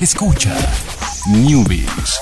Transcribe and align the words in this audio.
Escucha 0.00 0.56
Newbies. 1.28 2.18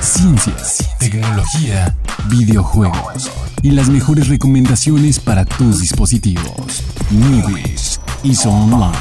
Ciencias, 0.00 0.88
tecnología, 1.00 1.96
videojuegos 2.28 3.32
y 3.64 3.72
las 3.72 3.88
mejores 3.88 4.28
recomendaciones 4.28 5.18
para 5.18 5.44
tus 5.44 5.80
dispositivos. 5.80 6.84
Newbies 7.10 8.00
y 8.22 8.32
Online. 8.46 8.96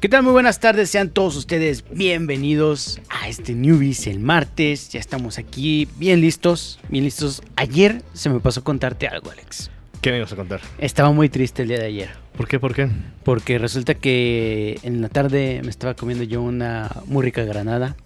¿Qué 0.00 0.08
tal? 0.08 0.22
Muy 0.22 0.32
buenas 0.32 0.60
tardes, 0.60 0.88
sean 0.88 1.10
todos 1.10 1.36
ustedes 1.36 1.84
bienvenidos 1.90 3.02
a 3.10 3.28
este 3.28 3.52
Newbies 3.52 4.06
el 4.06 4.18
martes. 4.18 4.88
Ya 4.88 4.98
estamos 4.98 5.36
aquí 5.36 5.86
bien 5.98 6.22
listos, 6.22 6.80
bien 6.88 7.04
listos. 7.04 7.42
Ayer 7.56 8.02
se 8.14 8.30
me 8.30 8.40
pasó 8.40 8.64
contarte 8.64 9.06
algo, 9.08 9.30
Alex. 9.30 9.70
¿Qué 10.00 10.10
me 10.10 10.16
ibas 10.18 10.32
a 10.32 10.36
contar? 10.36 10.60
Estaba 10.78 11.12
muy 11.12 11.28
triste 11.28 11.62
el 11.62 11.68
día 11.68 11.78
de 11.78 11.86
ayer. 11.86 12.08
¿Por 12.36 12.48
qué? 12.48 12.58
¿Por 12.58 12.74
qué? 12.74 12.88
Porque 13.22 13.58
resulta 13.58 13.94
que 13.94 14.78
en 14.82 15.02
la 15.02 15.08
tarde 15.10 15.60
me 15.62 15.68
estaba 15.70 15.94
comiendo 15.94 16.24
yo 16.24 16.40
una 16.40 16.90
muy 17.06 17.22
rica 17.24 17.44
granada. 17.44 17.96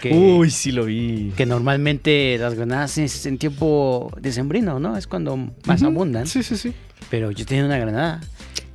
Que, 0.00 0.12
Uy, 0.12 0.50
sí 0.50 0.72
lo 0.72 0.84
vi. 0.86 1.32
que 1.36 1.46
normalmente 1.46 2.36
las 2.38 2.54
granadas 2.54 2.98
es 2.98 3.24
en 3.26 3.38
tiempo 3.38 4.12
decembrino, 4.20 4.80
¿no? 4.80 4.96
Es 4.96 5.06
cuando 5.06 5.36
más 5.36 5.80
Ujú. 5.82 5.90
abundan. 5.92 6.26
Sí, 6.26 6.42
sí, 6.42 6.56
sí. 6.56 6.72
Pero 7.08 7.30
yo 7.30 7.46
tenía 7.46 7.64
una 7.64 7.78
granada 7.78 8.20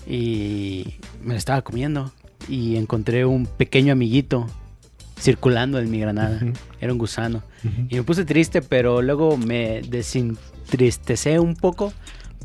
y 0.07 0.95
me 1.21 1.33
la 1.33 1.37
estaba 1.39 1.61
comiendo 1.63 2.13
y 2.47 2.77
encontré 2.77 3.25
un 3.25 3.45
pequeño 3.45 3.91
amiguito 3.91 4.47
circulando 5.19 5.79
en 5.79 5.91
mi 5.91 5.99
granada. 5.99 6.37
Ujú. 6.41 6.53
Era 6.79 6.93
un 6.93 6.99
gusano. 6.99 7.43
Y 7.89 7.95
me 7.95 8.03
puse 8.03 8.23
triste, 8.23 8.61
pero 8.61 9.01
luego 9.01 9.35
me 9.35 9.81
desentristecé 9.81 11.39
un 11.39 11.55
poco 11.57 11.91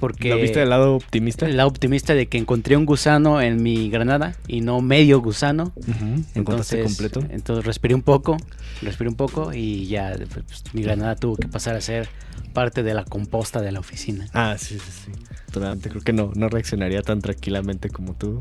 porque... 0.02 0.30
¿Lo 0.30 0.37
viste 0.37 0.59
del 0.59 0.70
lado 0.70 0.97
optimista? 0.97 1.47
el 1.47 1.56
lado 1.56 1.69
optimista 1.69 2.12
de 2.12 2.27
que 2.27 2.37
encontré 2.37 2.77
un 2.77 2.84
gusano 2.87 3.41
en 3.41 3.62
mi 3.62 3.88
granada 3.88 4.34
y 4.48 4.61
no 4.61 4.80
medio 4.80 5.20
gusano. 5.20 5.70
Ujú. 5.77 5.92
¿Lo 6.34 6.41
encontraste 6.41 6.78
Entonces, 6.81 6.83
completo? 6.84 7.20
entonces 7.33 7.64
respiré 7.64 7.95
un 7.95 8.03
poco, 8.03 8.36
respiré 8.83 9.08
un 9.11 9.14
poco 9.14 9.53
y 9.55 9.86
ya 9.86 10.12
pues, 10.17 10.64
mi 10.73 10.83
granada 10.83 11.14
tuvo 11.14 11.36
que 11.36 11.47
pasar 11.47 11.77
a 11.77 11.80
ser 11.80 12.08
parte 12.53 12.83
de 12.83 12.95
la 12.95 13.05
composta 13.05 13.61
de 13.61 13.70
la 13.70 13.78
oficina. 13.78 14.27
Ah, 14.33 14.56
sí, 14.58 14.77
sí, 14.77 14.91
sí. 15.06 15.12
Totalmente. 15.53 15.89
Creo 15.89 16.03
que 16.03 16.12
no, 16.12 16.33
no 16.34 16.48
reaccionaría 16.48 17.03
tan 17.03 17.20
tranquilamente 17.20 17.89
como 17.89 18.14
tú. 18.14 18.41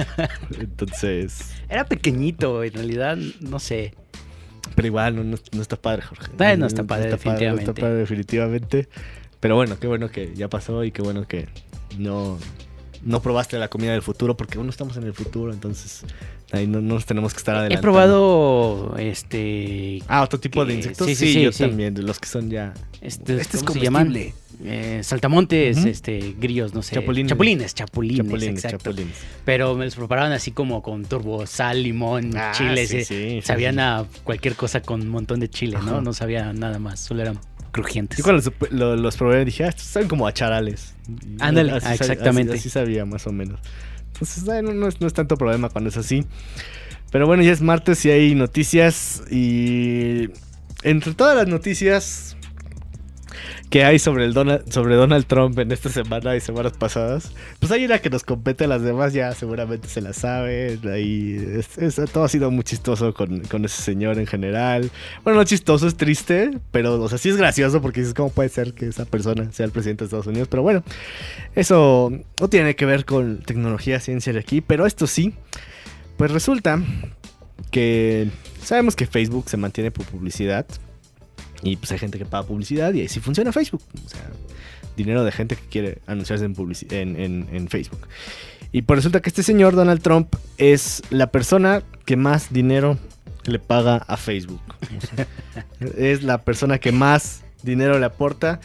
Entonces. 0.60 1.50
Era 1.68 1.86
pequeñito, 1.86 2.62
en 2.62 2.72
realidad, 2.72 3.16
no 3.40 3.58
sé. 3.58 3.94
Pero 4.76 4.86
igual, 4.86 5.16
no, 5.16 5.24
no- 5.24 5.38
no 5.52 5.60
está 5.62 5.74
padre, 5.74 6.02
Jorge. 6.02 6.30
Eh, 6.38 6.56
no 6.56 6.66
está 6.66 6.84
padre, 6.84 7.06
no 7.06 7.10
definitivamente. 7.16 7.70
está 7.70 7.80
padre, 7.80 7.94
definitivamente. 7.96 8.88
Pero 9.40 9.56
bueno, 9.56 9.78
qué 9.78 9.86
bueno 9.86 10.10
que 10.10 10.34
ya 10.34 10.48
pasó 10.48 10.84
y 10.84 10.90
qué 10.92 11.02
bueno 11.02 11.26
que 11.26 11.48
no, 11.98 12.38
no 13.02 13.22
probaste 13.22 13.58
la 13.58 13.68
comida 13.68 13.92
del 13.92 14.02
futuro, 14.02 14.36
porque 14.36 14.58
aún 14.58 14.66
no 14.66 14.70
estamos 14.70 14.96
en 14.96 15.04
el 15.04 15.14
futuro, 15.14 15.52
entonces 15.52 16.04
ahí 16.52 16.66
no, 16.66 16.80
no 16.80 16.94
nos 16.94 17.06
tenemos 17.06 17.32
que 17.32 17.38
estar 17.38 17.56
adelante. 17.56 17.78
He 17.78 17.82
probado 17.82 18.96
este. 18.98 20.02
Ah, 20.08 20.22
otro 20.22 20.38
tipo 20.40 20.64
de 20.64 20.72
que- 20.74 20.78
insectos. 20.78 21.06
sí, 21.06 21.14
Sí, 21.14 21.26
sí, 21.28 21.32
sí, 21.34 21.42
yo 21.42 21.52
sí. 21.52 21.64
también, 21.64 21.94
los 22.06 22.18
que 22.18 22.28
son 22.28 22.50
ya. 22.50 22.74
este 23.00 23.36
Este 23.40 23.56
es 23.56 23.62
comestible. 23.62 24.34
Eh, 24.62 25.00
saltamontes, 25.02 25.78
este, 25.86 26.34
grillos, 26.38 26.74
no 26.74 26.82
sé. 26.82 26.94
Chapulines. 26.96 27.30
Chapulines, 27.30 27.74
chapulines, 27.74 28.16
Chapulines, 28.26 28.64
exacto. 28.64 28.90
chapulines. 28.90 29.16
Pero 29.46 29.74
me 29.74 29.86
los 29.86 29.94
preparaban 29.96 30.32
así 30.32 30.50
como 30.50 30.82
con 30.82 31.06
turbo, 31.06 31.46
sal, 31.46 31.82
limón, 31.82 32.36
Ah, 32.36 32.52
chile. 32.54 32.86
sí, 32.86 32.98
sí. 32.98 33.04
sí, 33.06 33.30
sí, 33.30 33.42
sabían 33.42 33.76
sí. 33.76 33.80
a 33.80 34.04
cualquier 34.22 34.56
cosa 34.56 34.82
con 34.82 35.00
un 35.00 35.08
montón 35.08 35.40
de 35.40 35.48
chile, 35.48 35.78
¿no? 35.82 36.02
No 36.02 36.12
sabía 36.12 36.52
nada 36.52 36.78
más, 36.78 37.00
solo 37.00 37.22
eran 37.22 37.38
crujientes. 37.70 38.18
Yo 38.18 38.24
cuando 38.24 38.42
supe- 38.42 38.70
lo- 38.70 38.96
los 38.96 39.16
probé 39.16 39.44
dije, 39.44 39.64
ah, 39.64 39.68
estos 39.68 39.84
saben 39.86 40.08
como 40.08 40.26
a 40.26 40.32
charales. 40.32 40.94
Ándale, 41.40 41.72
ah, 41.72 41.94
exactamente. 41.94 42.52
Así, 42.52 42.60
así 42.60 42.70
sabía, 42.70 43.04
más 43.04 43.26
o 43.26 43.32
menos. 43.32 43.60
Entonces, 44.12 44.44
no, 44.44 44.62
no 44.74 44.88
es, 44.88 45.00
no 45.00 45.06
es 45.06 45.12
tanto 45.12 45.36
problema 45.36 45.68
cuando 45.70 45.88
es 45.90 45.96
así. 45.96 46.26
Pero 47.10 47.26
bueno, 47.26 47.42
ya 47.42 47.52
es 47.52 47.60
martes 47.62 48.04
y 48.04 48.10
hay 48.10 48.34
noticias. 48.34 49.22
Y 49.30 50.28
entre 50.82 51.14
todas 51.14 51.36
las 51.36 51.48
noticias 51.48 52.36
que 53.70 53.84
hay 53.84 54.00
sobre, 54.00 54.24
el 54.24 54.34
Donald, 54.34 54.70
sobre 54.70 54.96
Donald 54.96 55.26
Trump 55.26 55.56
en 55.60 55.70
esta 55.70 55.88
semana 55.90 56.34
y 56.34 56.40
semanas 56.40 56.72
pasadas, 56.76 57.32
pues 57.60 57.70
hay 57.70 57.84
una 57.84 58.00
que 58.00 58.10
nos 58.10 58.24
compete, 58.24 58.66
las 58.66 58.82
demás 58.82 59.12
ya 59.12 59.32
seguramente 59.32 59.86
se 59.86 60.00
la 60.00 60.12
saben. 60.12 60.80
Ahí 60.92 61.60
todo 62.12 62.24
ha 62.24 62.28
sido 62.28 62.50
muy 62.50 62.64
chistoso 62.64 63.14
con, 63.14 63.40
con 63.42 63.64
ese 63.64 63.80
señor 63.80 64.18
en 64.18 64.26
general. 64.26 64.90
Bueno, 65.22 65.38
no 65.38 65.44
chistoso, 65.44 65.86
es 65.86 65.96
triste, 65.96 66.50
pero, 66.72 67.00
o 67.00 67.08
sea, 67.08 67.16
sí 67.16 67.28
es 67.28 67.36
gracioso 67.36 67.80
porque 67.80 68.00
dices, 68.00 68.14
¿cómo 68.14 68.30
puede 68.30 68.48
ser 68.48 68.74
que 68.74 68.88
esa 68.88 69.04
persona 69.04 69.52
sea 69.52 69.66
el 69.66 69.72
presidente 69.72 70.02
de 70.02 70.06
Estados 70.06 70.26
Unidos? 70.26 70.48
Pero 70.50 70.64
bueno, 70.64 70.82
eso 71.54 72.12
no 72.40 72.48
tiene 72.48 72.74
que 72.74 72.86
ver 72.86 73.04
con 73.04 73.38
tecnología, 73.42 74.00
ciencia 74.00 74.32
de 74.32 74.40
aquí, 74.40 74.60
pero 74.60 74.84
esto 74.84 75.06
sí, 75.06 75.32
pues 76.16 76.32
resulta 76.32 76.82
que 77.70 78.28
sabemos 78.60 78.96
que 78.96 79.06
Facebook 79.06 79.48
se 79.48 79.56
mantiene 79.56 79.92
por 79.92 80.06
publicidad 80.06 80.66
y 81.62 81.76
pues 81.76 81.92
hay 81.92 81.98
gente 81.98 82.18
que 82.18 82.24
paga 82.24 82.46
publicidad 82.46 82.92
y 82.94 83.00
ahí 83.00 83.08
sí 83.08 83.20
funciona 83.20 83.52
Facebook. 83.52 83.82
O 84.04 84.08
sea, 84.08 84.22
dinero 84.96 85.24
de 85.24 85.32
gente 85.32 85.56
que 85.56 85.66
quiere 85.68 85.98
anunciarse 86.06 86.44
en, 86.44 87.68
Facebook. 87.68 88.06
Y 88.72 88.82
pues 88.82 88.98
resulta 88.98 89.20
que 89.20 89.28
este 89.28 89.42
señor, 89.42 89.74
Donald 89.74 90.02
Trump, 90.02 90.34
es 90.58 91.02
la 91.10 91.28
persona 91.28 91.82
que 92.04 92.16
más 92.16 92.52
dinero 92.52 92.98
le 93.44 93.58
paga 93.58 93.96
a 93.96 94.16
Facebook. 94.16 94.62
Es 95.96 96.22
la 96.22 96.38
persona 96.38 96.78
que 96.78 96.92
más 96.92 97.42
dinero 97.62 97.98
le 97.98 98.06
aporta. 98.06 98.60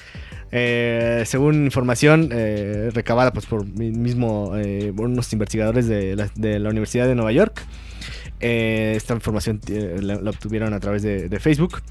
Eh, 0.52 1.24
según 1.26 1.66
información 1.66 2.30
eh, 2.32 2.90
recabada 2.94 3.34
pues, 3.34 3.46
por 3.46 3.66
mi 3.66 3.92
mismo 3.92 4.54
eh, 4.56 4.94
unos 4.96 5.34
investigadores 5.34 5.88
de 5.88 6.16
la, 6.16 6.70
Universidad 6.70 7.08
de 7.08 7.16
Nueva 7.16 7.32
York. 7.32 7.62
Esta 8.40 9.14
información 9.14 9.60
la, 10.02 10.16
obtuvieron 10.30 10.74
a 10.74 10.80
través 10.80 11.02
de 11.04 11.40
Facebook. 11.40 11.82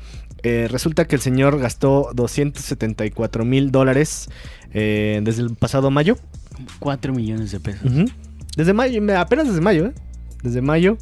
Eh, 0.44 0.68
resulta 0.70 1.06
que 1.06 1.16
el 1.16 1.22
señor 1.22 1.58
gastó 1.58 2.10
274 2.14 3.44
mil 3.44 3.70
dólares 3.72 4.28
eh, 4.72 5.20
desde 5.24 5.42
el 5.42 5.54
pasado 5.56 5.90
mayo. 5.90 6.16
4 6.78 7.12
millones 7.12 7.50
de 7.50 7.58
pesos. 7.60 7.90
Desde 8.56 8.72
mayo, 8.72 9.02
apenas 9.18 9.48
desde 9.48 9.60
mayo, 9.60 9.86
¿eh? 9.86 9.92
Desde 10.42 10.60
mayo. 10.60 10.98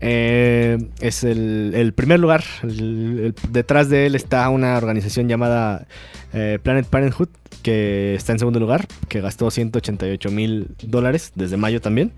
Eh, 0.00 0.78
es 1.00 1.24
el, 1.24 1.72
el 1.74 1.92
primer 1.94 2.20
lugar. 2.20 2.44
El- 2.62 3.20
el- 3.24 3.34
detrás 3.50 3.88
de 3.88 4.06
él 4.06 4.14
está 4.14 4.48
una 4.50 4.76
organización 4.76 5.28
llamada 5.28 5.86
eh, 6.32 6.58
Planet 6.62 6.86
Parenthood, 6.86 7.28
que 7.62 8.14
está 8.14 8.32
en 8.32 8.38
segundo 8.38 8.60
lugar, 8.60 8.86
que 9.08 9.20
gastó 9.20 9.50
188 9.50 10.30
mil 10.30 10.68
dólares 10.82 11.32
desde 11.34 11.56
mayo 11.56 11.80
también. 11.80 12.12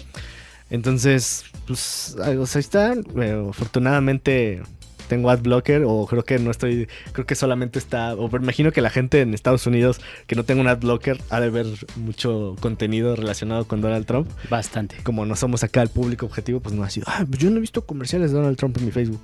Entonces, 0.70 1.44
pues, 1.66 2.16
ahí 2.22 2.36
o 2.36 2.46
sea, 2.46 2.60
está. 2.60 2.92
Eh, 2.94 3.46
afortunadamente 3.48 4.60
tengo 5.08 5.30
AdBlocker 5.30 5.82
o 5.86 6.06
creo 6.06 6.24
que 6.24 6.38
no 6.38 6.50
estoy, 6.50 6.88
creo 7.12 7.26
que 7.26 7.34
solamente 7.34 7.78
está, 7.78 8.14
o 8.14 8.28
me 8.28 8.38
imagino 8.38 8.72
que 8.72 8.80
la 8.80 8.90
gente 8.90 9.20
en 9.20 9.34
Estados 9.34 9.66
Unidos 9.66 10.00
que 10.26 10.36
no 10.36 10.44
tenga 10.44 10.60
un 10.60 10.68
AdBlocker 10.68 11.20
ha 11.30 11.40
de 11.40 11.50
ver 11.50 11.66
mucho 11.96 12.54
contenido 12.60 13.16
relacionado 13.16 13.66
con 13.66 13.80
Donald 13.80 14.06
Trump. 14.06 14.28
Bastante. 14.50 14.96
Como 15.02 15.26
no 15.26 15.34
somos 15.34 15.64
acá 15.64 15.82
el 15.82 15.88
público 15.88 16.26
objetivo, 16.26 16.60
pues 16.60 16.74
no 16.74 16.84
ha 16.84 16.90
sido, 16.90 17.06
ah, 17.08 17.24
pues 17.26 17.40
yo 17.40 17.50
no 17.50 17.56
he 17.56 17.60
visto 17.60 17.84
comerciales 17.84 18.30
de 18.30 18.38
Donald 18.38 18.56
Trump 18.56 18.76
en 18.78 18.84
mi 18.84 18.92
Facebook. 18.92 19.20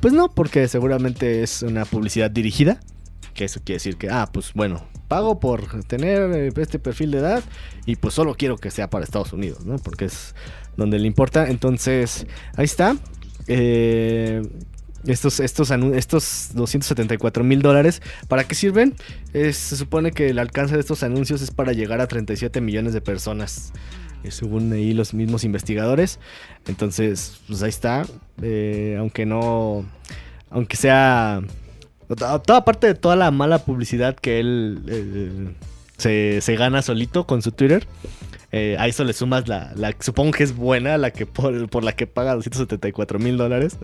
Pues 0.00 0.12
no, 0.12 0.34
porque 0.34 0.68
seguramente 0.68 1.42
es 1.42 1.62
una 1.62 1.84
publicidad 1.84 2.30
dirigida, 2.30 2.80
que 3.34 3.44
eso 3.44 3.60
quiere 3.64 3.76
decir 3.76 3.96
que, 3.96 4.10
ah, 4.10 4.28
pues 4.32 4.52
bueno, 4.52 4.84
pago 5.08 5.40
por 5.40 5.84
tener 5.84 6.30
eh, 6.32 6.52
este 6.56 6.78
perfil 6.78 7.10
de 7.10 7.18
edad 7.18 7.42
y 7.86 7.96
pues 7.96 8.14
solo 8.14 8.34
quiero 8.34 8.58
que 8.58 8.70
sea 8.70 8.90
para 8.90 9.04
Estados 9.04 9.32
Unidos, 9.32 9.64
¿no? 9.64 9.78
Porque 9.78 10.04
es 10.06 10.34
donde 10.76 10.98
le 10.98 11.06
importa. 11.06 11.48
Entonces, 11.48 12.26
ahí 12.56 12.64
está. 12.64 12.96
Eh, 13.46 14.42
estos, 15.06 15.40
estos, 15.40 15.70
estos 15.70 16.50
274 16.54 17.44
mil 17.44 17.62
dólares, 17.62 18.02
¿para 18.28 18.44
qué 18.44 18.54
sirven? 18.54 18.94
Se 19.32 19.52
supone 19.76 20.12
que 20.12 20.30
el 20.30 20.38
alcance 20.38 20.74
de 20.74 20.80
estos 20.80 21.02
anuncios 21.02 21.40
es 21.42 21.50
para 21.50 21.72
llegar 21.72 22.00
a 22.00 22.06
37 22.08 22.60
millones 22.60 22.92
de 22.92 23.00
personas, 23.00 23.72
eh, 24.24 24.30
según 24.30 24.72
ahí 24.72 24.92
los 24.94 25.14
mismos 25.14 25.44
investigadores. 25.44 26.18
Entonces, 26.66 27.38
pues 27.46 27.62
ahí 27.62 27.68
está. 27.70 28.04
Eh, 28.42 28.96
aunque 28.98 29.24
no, 29.26 29.84
aunque 30.50 30.76
sea 30.76 31.40
to- 32.08 32.40
toda 32.40 32.64
parte 32.64 32.86
de 32.88 32.94
toda 32.94 33.16
la 33.16 33.30
mala 33.30 33.58
publicidad 33.64 34.16
que 34.16 34.40
él 34.40 34.82
eh, 34.88 36.40
se 36.40 36.56
gana 36.56 36.82
solito 36.82 37.26
con 37.26 37.42
su 37.42 37.52
Twitter. 37.52 37.86
Eh, 38.50 38.76
a 38.78 38.86
eso 38.88 39.04
le 39.04 39.12
sumas 39.12 39.46
la, 39.46 39.72
la 39.74 39.94
supongo 39.98 40.32
que 40.32 40.42
es 40.42 40.56
buena, 40.56 40.96
la 40.96 41.10
que 41.10 41.26
por, 41.26 41.68
por 41.68 41.84
la 41.84 41.92
que 41.92 42.06
paga 42.06 42.34
274 42.34 43.18
mil 43.18 43.36
dólares. 43.36 43.78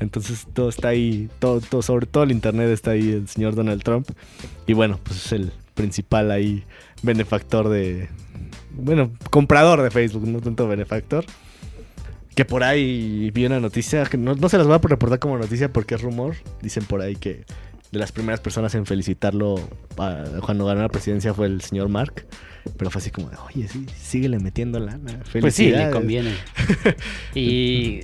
Entonces 0.00 0.46
todo 0.52 0.68
está 0.68 0.88
ahí, 0.88 1.28
todo, 1.40 1.60
todo, 1.60 1.82
sobre 1.82 2.06
todo 2.06 2.22
el 2.22 2.30
internet 2.30 2.70
está 2.70 2.92
ahí 2.92 3.10
el 3.10 3.28
señor 3.28 3.54
Donald 3.54 3.82
Trump. 3.82 4.08
Y 4.66 4.72
bueno, 4.72 5.00
pues 5.02 5.26
es 5.26 5.32
el 5.32 5.52
principal 5.74 6.30
ahí 6.30 6.64
benefactor 7.02 7.68
de... 7.68 8.08
Bueno, 8.72 9.12
comprador 9.30 9.82
de 9.82 9.90
Facebook, 9.90 10.26
no 10.26 10.40
tanto 10.40 10.68
benefactor. 10.68 11.24
Que 12.36 12.44
por 12.44 12.64
ahí 12.64 13.30
vi 13.30 13.46
una 13.46 13.60
noticia, 13.60 14.04
que 14.06 14.16
no, 14.16 14.34
no 14.34 14.48
se 14.48 14.58
las 14.58 14.66
voy 14.66 14.74
a 14.74 14.78
reportar 14.78 15.18
como 15.20 15.38
noticia 15.38 15.72
porque 15.72 15.94
es 15.94 16.02
rumor. 16.02 16.34
Dicen 16.62 16.84
por 16.84 17.00
ahí 17.00 17.14
que, 17.14 17.44
de 17.94 17.98
las 18.00 18.12
primeras 18.12 18.40
personas 18.40 18.74
en 18.74 18.84
felicitarlo 18.84 19.54
cuando 19.96 20.66
ganó 20.66 20.82
la 20.82 20.88
presidencia 20.88 21.32
fue 21.32 21.46
el 21.46 21.62
señor 21.62 21.88
Mark. 21.88 22.26
Pero 22.78 22.90
fue 22.90 23.00
así 23.00 23.10
como, 23.10 23.28
de, 23.28 23.36
oye, 23.46 23.68
sí, 23.68 23.86
síguele 24.00 24.38
metiendo 24.38 24.78
lana. 24.80 25.20
Pues 25.32 25.54
sí, 25.54 25.66
le 25.66 25.72
felicidades". 25.72 25.94
conviene. 25.94 26.34
y 27.34 28.00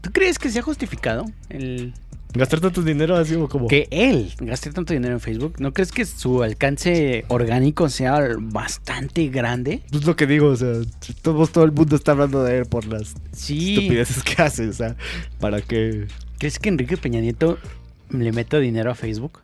¿tú 0.00 0.10
crees 0.12 0.38
que 0.38 0.50
se 0.50 0.58
ha 0.60 0.62
justificado 0.62 1.24
el 1.48 1.92
Gastar 2.34 2.60
tanto 2.60 2.80
dinero 2.80 3.14
así 3.16 3.34
como... 3.50 3.68
que 3.68 3.88
él 3.90 4.32
gaste 4.40 4.72
tanto 4.72 4.94
dinero 4.94 5.12
en 5.12 5.20
Facebook? 5.20 5.56
¿No 5.58 5.74
crees 5.74 5.92
que 5.92 6.06
su 6.06 6.42
alcance 6.42 7.26
orgánico 7.28 7.90
sea 7.90 8.20
bastante 8.38 9.28
grande? 9.28 9.82
Pues 9.90 10.06
lo 10.06 10.16
que 10.16 10.26
digo, 10.26 10.46
o 10.46 10.56
sea, 10.56 10.72
todo, 11.20 11.46
todo 11.46 11.64
el 11.64 11.72
mundo 11.72 11.94
está 11.94 12.12
hablando 12.12 12.42
de 12.42 12.58
él 12.58 12.64
por 12.66 12.86
las 12.86 13.14
Sí. 13.32 13.74
estupideces 13.74 14.22
que 14.22 14.40
hace, 14.40 14.66
o 14.68 14.72
sea, 14.72 14.96
para 15.40 15.60
que... 15.60 16.06
¿Crees 16.38 16.58
que 16.58 16.70
Enrique 16.70 16.96
Peña 16.96 17.20
Nieto 17.20 17.58
le 18.12 18.32
meta 18.32 18.58
dinero 18.58 18.90
a 18.90 18.94
Facebook? 18.94 19.40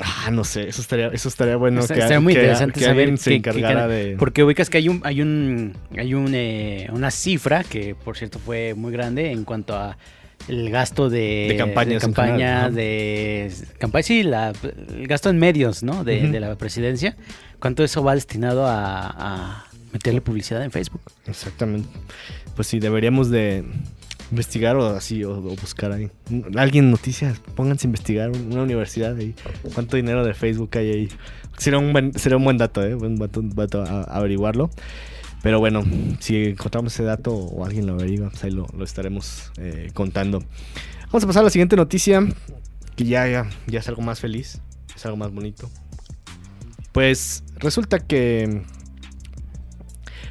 Ah, 0.00 0.30
no 0.30 0.44
sé, 0.44 0.68
eso 0.68 0.80
estaría, 0.80 1.08
eso 1.08 1.28
estaría 1.28 1.56
bueno 1.56 1.80
Está- 1.80 1.94
que, 1.94 2.00
estaría 2.00 2.20
muy 2.20 2.32
que- 2.32 2.38
interesante 2.40 2.78
que 2.78 2.86
saber 2.86 3.00
alguien 3.00 3.18
se 3.18 3.34
encargara 3.34 3.88
de... 3.88 4.14
Porque 4.16 4.44
ubicas 4.44 4.70
que 4.70 4.78
hay 4.78 4.88
un, 4.88 5.00
hay 5.04 5.20
un, 5.22 5.74
hay 5.96 6.14
un, 6.14 6.32
eh, 6.34 6.88
una 6.92 7.10
cifra 7.10 7.64
que 7.64 7.96
por 7.96 8.16
cierto 8.16 8.38
fue 8.38 8.74
muy 8.74 8.92
grande 8.92 9.32
en 9.32 9.42
cuanto 9.44 9.74
a 9.76 9.98
el 10.46 10.70
gasto 10.70 11.10
de, 11.10 11.46
De 11.50 11.56
campañas 11.58 12.04
en 12.04 12.12
campaña, 12.12 12.30
general, 12.32 12.64
ajá. 12.66 12.70
de 12.70 13.52
campaña, 13.78 14.02
sí, 14.04 14.22
la- 14.22 14.52
el 14.94 15.06
gasto 15.08 15.30
en 15.30 15.38
medios, 15.38 15.82
¿no? 15.82 16.04
De, 16.04 16.28
de 16.28 16.40
la 16.40 16.54
presidencia. 16.54 17.16
¿Cuánto 17.58 17.82
eso 17.82 18.04
va 18.04 18.14
destinado 18.14 18.66
a, 18.66 19.08
a 19.08 19.64
meterle 19.92 20.20
publicidad 20.20 20.62
en 20.62 20.70
Facebook? 20.70 21.00
Exactamente. 21.26 21.88
Pues 22.54 22.68
sí, 22.68 22.78
deberíamos 22.78 23.30
de 23.30 23.64
investigar 24.30 24.76
o 24.76 24.86
así, 24.86 25.24
o, 25.24 25.40
buscar 25.40 25.92
ahí. 25.92 26.10
Alguien 26.56 26.90
noticias, 26.90 27.40
pónganse 27.54 27.86
a 27.86 27.88
investigar 27.88 28.30
una 28.30 28.62
universidad 28.62 29.16
ahí. 29.16 29.34
¿Cuánto 29.74 29.96
dinero 29.96 30.24
de 30.24 30.34
Facebook 30.34 30.70
hay 30.74 30.90
ahí? 30.90 31.08
Sería 31.56 31.78
un 31.78 31.92
buen, 31.92 32.12
un 32.14 32.44
buen 32.44 32.58
dato, 32.58 32.84
¿eh? 32.84 32.94
Un 32.94 33.20
un 33.20 33.50
dato 33.50 33.82
a, 33.82 34.02
a 34.02 34.16
averiguarlo. 34.16 34.70
Pero 35.42 35.60
bueno, 35.60 35.84
si 36.18 36.46
encontramos 36.46 36.92
ese 36.92 37.04
dato 37.04 37.32
o 37.32 37.64
alguien 37.64 37.86
lo 37.86 37.94
averigua, 37.94 38.30
pues 38.30 38.44
ahí 38.44 38.50
lo, 38.50 38.66
lo 38.76 38.84
estaremos 38.84 39.52
eh, 39.56 39.90
contando. 39.94 40.42
Vamos 41.06 41.24
a 41.24 41.26
pasar 41.26 41.40
a 41.40 41.44
la 41.44 41.50
siguiente 41.50 41.76
noticia, 41.76 42.26
que 42.96 43.04
ya, 43.04 43.26
ya, 43.28 43.48
ya 43.66 43.78
es 43.78 43.88
algo 43.88 44.02
más 44.02 44.20
feliz, 44.20 44.60
es 44.94 45.06
algo 45.06 45.16
más 45.16 45.32
bonito. 45.32 45.70
Pues 46.92 47.44
resulta 47.56 48.00
que 48.00 48.62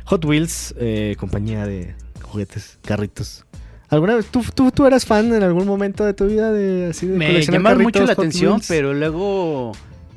Hot 0.06 0.24
Wheels, 0.26 0.76
eh, 0.78 1.16
compañía 1.18 1.66
de 1.66 1.96
juguetes, 2.22 2.78
carritos. 2.84 3.47
¿Alguna 3.90 4.16
vez 4.16 4.26
tú, 4.28 4.44
tú, 4.54 4.72
tú 4.72 4.86
eras 4.86 5.06
fan 5.06 5.34
en 5.34 5.44
algún 5.44 5.66
momento 5.66 6.04
de 6.06 6.14
tu 6.14 6.26
vida 6.28 6.52
de 6.52 6.88
así 6.92 7.08
de 7.08 7.18
Me 7.18 7.42
llamaron 7.42 7.84
mucho 7.84 8.02
la 8.02 8.08
Hot 8.16 8.20
atención, 8.20 8.54
Wheels? 8.54 8.68
pero 8.68 8.94
luego, 8.94 9.72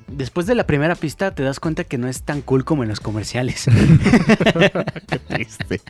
después 0.08 0.46
de 0.48 0.56
la 0.56 0.66
primera 0.66 0.96
pista, 0.96 1.32
te 1.34 1.44
das 1.44 1.60
cuenta 1.60 1.84
que 1.84 1.96
no 1.96 2.08
es 2.08 2.22
tan 2.22 2.42
cool 2.42 2.64
como 2.64 2.82
en 2.82 2.88
los 2.88 2.98
comerciales. 2.98 3.66
Qué 5.08 5.18
triste. 5.20 5.80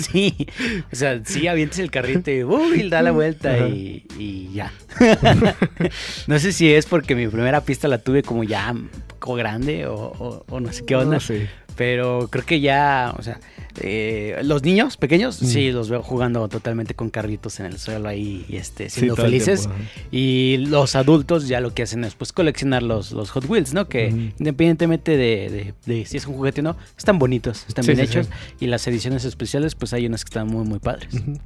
sí, 0.00 0.46
o 0.90 0.96
sea, 0.96 1.20
sí 1.24 1.46
avientes 1.46 1.78
el 1.80 1.90
carrito 1.90 2.30
y, 2.30 2.42
uy, 2.42 2.88
da 2.88 3.02
la 3.02 3.10
vuelta 3.12 3.68
y, 3.68 4.06
y 4.18 4.50
ya. 4.54 4.72
no 6.26 6.38
sé 6.38 6.52
si 6.52 6.72
es 6.72 6.86
porque 6.86 7.14
mi 7.14 7.28
primera 7.28 7.60
pista 7.62 7.88
la 7.88 7.98
tuve 7.98 8.22
como 8.22 8.44
ya 8.44 8.70
un 8.72 8.88
poco 9.06 9.34
grande 9.34 9.86
o, 9.86 9.94
o- 9.94 10.44
o 10.48 10.60
no 10.60 10.72
sé 10.72 10.84
qué 10.86 10.96
onda. 10.96 11.14
No 11.16 11.20
sé. 11.20 11.48
Pero 11.80 12.28
creo 12.30 12.44
que 12.44 12.60
ya, 12.60 13.14
o 13.18 13.22
sea, 13.22 13.40
eh, 13.80 14.38
los 14.42 14.62
niños 14.62 14.98
pequeños, 14.98 15.40
Mm. 15.40 15.46
sí, 15.46 15.72
los 15.72 15.88
veo 15.88 16.02
jugando 16.02 16.46
totalmente 16.46 16.92
con 16.92 17.08
carritos 17.08 17.58
en 17.58 17.64
el 17.64 17.78
suelo 17.78 18.06
ahí, 18.06 18.44
este, 18.50 18.90
siendo 18.90 19.16
felices. 19.16 19.60
tiempo. 19.62 19.78
Y 20.10 20.58
los 20.68 20.94
adultos 20.94 21.48
ya 21.48 21.60
lo 21.60 21.72
que 21.72 21.84
hacen 21.84 22.04
es 22.04 22.14
pues 22.14 22.34
coleccionar 22.34 22.82
los, 22.82 23.12
los 23.12 23.30
Hot 23.30 23.46
Wheels, 23.48 23.72
¿no? 23.72 23.88
Que 23.88 24.08
independientemente 24.38 25.16
de, 25.16 25.48
de- 25.48 25.74
de 25.86 26.04
si 26.04 26.18
es 26.18 26.26
un 26.26 26.34
juguete 26.34 26.60
o 26.60 26.64
no, 26.64 26.76
están 26.98 27.18
bonitos, 27.18 27.64
están 27.66 27.82
Sí, 27.86 27.94
bien 27.94 28.06
sí, 28.06 28.12
hechos. 28.18 28.28
Y 28.60 28.66
las 28.66 28.86
ediciones 28.86 29.24
especiales, 29.24 29.74
pues 29.74 29.94
hay 29.94 30.04
unas 30.04 30.22
que 30.26 30.28
están 30.28 30.48
muy, 30.48 30.66
muy 30.66 30.80
padres. 30.80 31.14
Ujú. 31.14 31.38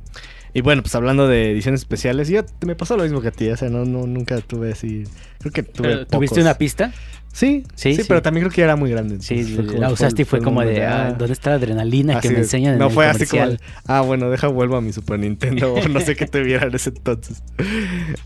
Y 0.54 0.60
bueno, 0.60 0.82
pues 0.82 0.94
hablando 0.94 1.26
de 1.26 1.50
ediciones 1.50 1.80
especiales, 1.80 2.28
yo 2.28 2.42
me 2.64 2.76
pasó 2.76 2.96
lo 2.96 3.02
mismo 3.02 3.20
que 3.20 3.28
a 3.28 3.32
ti, 3.32 3.48
o 3.50 3.56
sea, 3.56 3.68
no, 3.68 3.84
no, 3.84 4.06
nunca 4.06 4.40
tuve 4.40 4.72
así, 4.72 5.02
creo 5.40 5.52
que 5.52 5.64
tuve 5.64 6.06
¿Tuviste 6.06 6.40
una 6.40 6.54
pista? 6.54 6.92
Sí, 7.34 7.64
sí, 7.74 7.96
Sí, 7.96 8.02
pero 8.06 8.22
también 8.22 8.44
creo 8.44 8.54
que 8.54 8.60
ya 8.60 8.66
era 8.66 8.76
muy 8.76 8.92
grande. 8.92 9.16
Sí, 9.18 9.42
la 9.76 9.90
usaste 9.90 10.22
y 10.22 10.24
fue 10.24 10.40
como 10.40 10.60
de, 10.60 10.86
ah, 10.86 11.16
¿dónde 11.18 11.32
está 11.32 11.50
la 11.50 11.56
adrenalina 11.56 12.20
que 12.20 12.30
me 12.30 12.38
enseñan 12.38 12.74
en 12.74 12.78
No 12.78 12.90
fue 12.90 13.06
así 13.06 13.26
como, 13.26 13.56
ah, 13.88 14.02
bueno, 14.02 14.30
deja 14.30 14.46
vuelvo 14.46 14.76
a 14.76 14.80
mi 14.80 14.92
Super 14.92 15.18
Nintendo 15.18 15.74
o 15.74 15.88
no 15.88 15.98
sé 15.98 16.14
qué 16.14 16.26
te 16.26 16.42
viera 16.42 16.68
en 16.68 16.74
ese 16.74 16.90
entonces. 16.90 17.42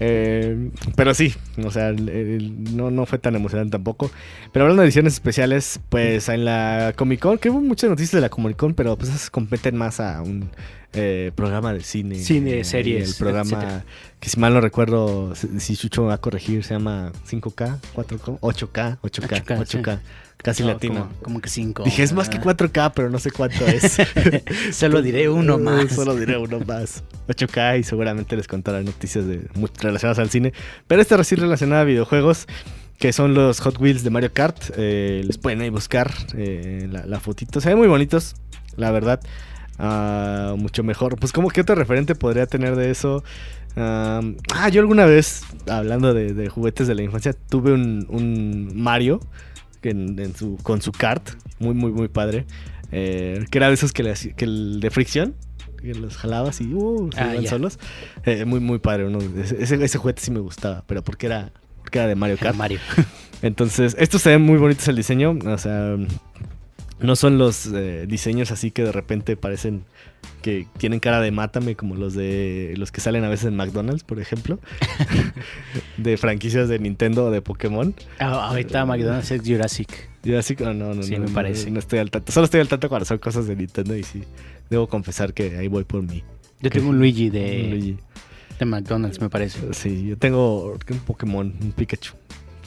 Eh, 0.01 0.71
pero 0.95 1.15
sí, 1.15 1.35
o 1.65 1.71
sea, 1.71 1.93
no, 1.93 2.91
no 2.91 3.07
fue 3.07 3.19
tan 3.19 3.35
emocionante 3.35 3.73
tampoco. 3.73 4.11
Pero 4.53 4.65
hablando 4.65 4.83
de 4.83 4.87
ediciones 4.87 5.15
especiales, 5.15 5.81
pues 5.89 6.29
en 6.29 6.45
la 6.45 6.93
Comic 6.95 7.21
Con, 7.21 7.39
que 7.39 7.51
hubo 7.51 7.61
muchas 7.61 7.91
noticias 7.91 8.13
de 8.13 8.21
la 8.21 8.29
Comic 8.29 8.57
Con, 8.57 8.75
pero 8.75 8.97
pues 8.97 9.09
esas 9.09 9.31
competen 9.31 9.77
más 9.77 9.99
a 10.01 10.23
un 10.23 10.51
eh, 10.93 11.33
programa 11.35 11.73
de 11.73 11.81
cine. 11.83 12.17
Cine, 12.17 12.61
eh, 12.61 12.65
series, 12.65 13.11
El 13.11 13.15
programa, 13.17 13.51
etcétera. 13.51 13.85
que 14.21 14.29
si 14.29 14.39
mal 14.41 14.55
no 14.55 14.61
recuerdo, 14.61 15.35
si 15.35 15.77
Chucho 15.77 16.03
me 16.03 16.09
va 16.09 16.15
a 16.15 16.19
corregir, 16.19 16.65
se 16.65 16.75
llama 16.75 17.13
5K, 17.29 17.79
4K, 17.95 18.39
8K, 18.41 18.99
8K, 19.03 19.45
8K, 19.45 19.59
8K, 19.59 19.99
casi 20.39 20.63
No, 20.63 20.69
latino. 20.71 21.01
Como, 21.09 21.23
como 21.23 21.41
que 21.41 21.49
cinco. 21.51 21.85
Dije, 21.85 22.03
es 22.03 22.13
más 22.13 22.29
que 22.29 22.39
Ah. 22.39 22.43
4K, 22.43 22.93
pero 22.95 23.11
no 23.11 23.19
sé 23.19 23.31
cuánto 23.31 23.67
es. 23.67 23.99
Solo 24.73 25.03
diré 25.03 25.29
uno 25.29 25.59
más. 25.59 25.93
Solo 25.93 26.15
diré 26.17 26.39
uno 26.39 26.59
más. 26.61 27.03
8K 27.29 27.81
y 27.81 27.83
seguramente 27.83 28.35
les 28.37 28.49
contaré 28.49 28.83
noticias 28.83 29.27
de, 29.27 29.47
muy 29.55 29.71
relacionadas 29.81 30.19
al 30.19 30.31
cine. 30.31 30.53
Pero 30.87 31.03
esta 31.03 31.23
sí 31.23 31.35
relacionada 31.37 31.83
a 31.83 31.85
videojuegos, 31.85 32.47
que 32.99 33.13
son 33.13 33.35
los 33.35 33.61
Hot 33.61 33.79
Wheels 33.79 34.03
de 34.05 34.11
Mario 34.11 34.33
Kart. 34.33 34.59
Eh, 34.77 35.23
les 35.25 35.37
pueden 35.39 35.61
ahí 35.61 35.69
buscar 35.71 36.11
eh, 36.35 36.89
la, 36.91 37.05
la 37.05 37.21
fotito. 37.21 37.61
Se 37.61 37.69
ven 37.69 37.79
muy 37.79 37.89
bonitos, 37.89 38.35
la 38.77 38.91
verdad. 38.91 39.21
Ah, 39.79 40.55
mucho 40.59 40.83
mejor. 40.83 41.17
Pues 41.19 41.33
como 41.33 41.49
que 41.51 41.61
otro 41.61 41.75
referente 41.75 42.15
podría 42.15 42.47
tener 42.47 42.75
de 42.77 42.91
eso. 42.91 43.23
Ah, 43.77 44.21
yo 44.73 44.81
alguna 44.81 45.05
vez, 45.07 45.43
hablando 45.69 46.13
de, 46.15 46.35
de 46.35 46.49
juguetes 46.49 46.89
de 46.89 46.95
la 46.95 47.03
infancia, 47.03 47.33
tuve 47.49 47.73
un, 47.73 48.07
un 48.09 48.73
Mario 48.75 49.21
en, 49.83 50.19
en 50.19 50.35
su, 50.35 50.57
con 50.63 50.83
su 50.83 50.91
kart. 50.93 51.31
Muy, 51.61 51.75
muy, 51.75 51.93
muy 51.93 52.09
padre. 52.09 52.45
Eh, 52.91 53.45
que 53.51 53.59
era 53.59 53.69
de 53.69 53.75
esos 53.75 53.93
que, 53.93 54.03
le 54.03 54.11
hacía- 54.13 54.33
que 54.35 54.45
el 54.47 54.81
de 54.81 54.91
fricción. 54.91 55.35
Que 55.81 55.95
los 55.95 56.17
jalabas 56.17 56.61
y 56.61 56.75
uh, 56.75 57.09
se 57.13 57.21
Ah, 57.21 57.33
iban 57.35 57.47
solos. 57.47 57.79
Eh, 58.25 58.45
muy, 58.45 58.59
muy 58.59 58.81
padre. 58.81 59.07
uno- 59.07 59.21
ese, 59.41 59.83
ese- 59.85 59.99
juguete 59.99 60.23
sí 60.23 60.33
me 60.33 60.41
gustaba. 60.41 60.83
Pero 60.89 61.03
porque 61.05 61.27
era, 61.27 61.53
porque 61.83 61.99
era 61.99 62.09
de 62.09 62.17
Mario 62.17 62.37
Kart. 62.41 62.57
Mario. 62.57 62.81
Entonces, 63.43 63.95
estos 64.01 64.23
se 64.23 64.31
ven 64.31 64.43
muy 64.43 64.59
bonitos 64.59 64.89
el 64.89 64.97
diseño. 64.97 65.39
O 65.47 65.59
sea, 65.59 65.97
no 67.01 67.17
son 67.17 67.39
los 67.39 67.67
eh, 67.67 68.07
diseños 68.09 68.51
así 68.51 68.71
que 68.71 68.83
de 68.83 68.93
repente 68.93 69.37
parecen 69.37 69.85
que 70.43 70.67
tienen 70.79 71.01
cara 71.01 71.21
de 71.21 71.31
mátame, 71.31 71.75
como 71.75 71.95
los 71.95 72.15
de 72.15 72.75
los 72.77 72.93
que 72.93 73.01
salen 73.01 73.25
a 73.25 73.29
veces 73.29 73.47
en 73.47 73.57
McDonald's, 73.57 74.05
por 74.05 74.21
ejemplo. 74.21 74.59
de 75.97 76.17
franquicias 76.17 76.69
de 76.69 76.79
Nintendo 76.79 77.27
o 77.27 77.31
de 77.31 77.43
Pokémon. 77.43 77.95
Ah, 78.21 78.49
ahorita 78.49 78.85
McDonald's 78.87 79.31
es 79.31 79.43
Jurassic. 79.45 80.09
Yo 80.23 80.39
así, 80.39 80.57
no, 80.59 80.75
no, 80.75 80.95
no, 80.95 81.03
Sí, 81.03 81.15
no, 81.15 81.21
me 81.21 81.27
no, 81.27 81.35
parece. 81.35 81.71
No, 81.71 81.79
estoy 81.79 81.99
al 81.99 82.11
tanto. 82.11 82.33
Solo 82.33 82.45
estoy 82.45 82.61
al 82.61 82.69
tanto 82.69 82.89
cuando 82.89 83.05
son 83.05 83.19
cosas 83.19 83.47
de 83.47 83.57
Nintendo 83.57 83.97
y 83.97 84.03
sí. 84.03 84.23
Debo 84.71 84.89
confesar 84.89 85.33
que 85.33 85.57
ahí 85.57 85.69
voy 85.69 85.85
por 85.85 86.03
mí. 86.03 86.23
Yo 86.61 86.71
tengo 86.71 86.89
un 86.91 86.99
Luigi 86.99 87.31
de, 87.31 87.63
Un 87.65 87.71
Luigi. 87.71 87.99
de 88.59 88.65
McDonald's, 88.65 89.21
me 89.21 89.31
parece. 89.31 89.73
Sí, 89.73 90.07
yo 90.09 90.19
tengo 90.19 90.73
un 90.73 90.99
Pokémon, 91.01 91.55
un 91.61 91.73
Pikachu. 91.73 92.15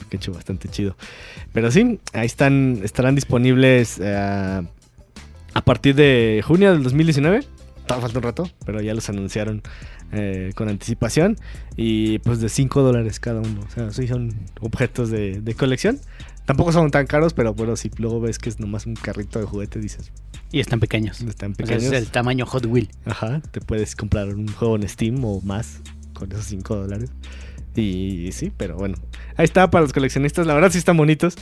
Pikachu 0.04 0.32
bastante 0.32 0.68
chido. 0.68 0.96
Pero 1.52 1.70
sí, 1.70 2.00
ahí 2.12 2.26
están, 2.26 2.80
estarán 2.82 3.14
disponibles 3.14 3.98
eh, 4.00 4.62
a 5.54 5.60
partir 5.64 5.94
de 5.94 6.42
junio 6.44 6.72
del 6.72 6.82
2019. 6.82 7.44
Todavía 7.86 8.02
falta 8.02 8.18
un 8.18 8.22
rato, 8.22 8.50
pero 8.64 8.80
ya 8.80 8.94
los 8.94 9.08
anunciaron 9.08 9.62
eh, 10.12 10.52
con 10.54 10.68
anticipación. 10.68 11.36
Y 11.76 12.18
pues 12.20 12.40
de 12.40 12.48
5 12.48 12.82
dólares 12.82 13.18
cada 13.20 13.40
uno. 13.40 13.60
O 13.66 13.70
sea, 13.70 13.90
sí 13.90 14.06
son 14.06 14.32
objetos 14.60 15.10
de, 15.10 15.40
de 15.40 15.54
colección. 15.54 15.98
Tampoco 16.44 16.72
son 16.72 16.90
tan 16.90 17.06
caros, 17.06 17.34
pero 17.34 17.54
bueno, 17.54 17.76
si 17.76 17.90
luego 17.98 18.20
ves 18.20 18.38
que 18.38 18.48
es 18.48 18.58
nomás 18.58 18.86
un 18.86 18.94
carrito 18.94 19.38
de 19.38 19.44
juguete, 19.46 19.78
dices, 19.78 20.10
Y 20.50 20.58
están 20.60 20.80
pequeños. 20.80 21.20
están 21.20 21.52
O 21.52 21.54
sea, 21.54 21.66
pequeños. 21.66 21.84
es 21.84 21.92
el 21.92 22.10
tamaño 22.10 22.46
Hot 22.46 22.66
Wheel. 22.66 22.88
Ajá, 23.04 23.40
te 23.52 23.60
puedes 23.60 23.94
comprar 23.94 24.28
un 24.34 24.48
juego 24.48 24.74
en 24.76 24.88
Steam 24.88 25.24
o 25.24 25.40
más 25.42 25.80
con 26.14 26.30
esos 26.32 26.46
5 26.46 26.76
dólares. 26.76 27.10
Y 27.80 28.30
sí, 28.32 28.52
pero 28.56 28.76
bueno. 28.76 28.96
Ahí 29.36 29.44
está 29.44 29.70
para 29.70 29.82
los 29.82 29.92
coleccionistas. 29.92 30.46
La 30.46 30.54
verdad 30.54 30.70
sí 30.70 30.78
están 30.78 30.96
bonitos. 30.96 31.36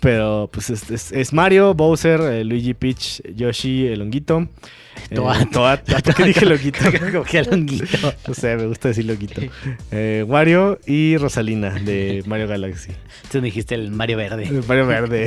Pero 0.00 0.48
pues 0.50 0.70
es, 0.70 0.90
es- 0.90 1.12
es 1.12 1.32
Mario, 1.34 1.74
Bowser, 1.74 2.20
eh, 2.22 2.42
Luigi 2.42 2.72
Peach, 2.72 3.20
Yoshi, 3.36 3.86
el 3.86 4.00
honguito. 4.00 4.48
eh, 5.10 5.14
Toad. 5.14 5.48
Toad. 5.52 5.80
¿Por 6.04 6.14
qué 6.14 6.24
dije 6.24 6.46
longuito? 6.46 6.78
Como 7.12 7.22
que 7.24 7.42
longuito. 7.42 8.14
No 8.26 8.32
sé, 8.32 8.56
me 8.56 8.64
gusta 8.66 8.88
decir 8.88 9.04
longuito. 9.04 9.42
Eh, 9.90 10.24
Wario 10.26 10.78
y 10.86 11.18
Rosalina 11.18 11.70
de 11.74 12.22
Mario 12.26 12.48
Galaxy. 12.48 12.92
Tú 13.30 13.42
dijiste 13.42 13.74
el 13.74 13.90
Mario 13.90 14.16
Verde. 14.16 14.44
El 14.44 14.64
Mario 14.66 14.86
Verde. 14.86 15.24